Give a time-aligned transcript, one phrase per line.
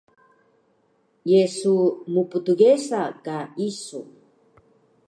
[1.29, 1.75] Ye su
[2.13, 4.01] mptgesa ka isu?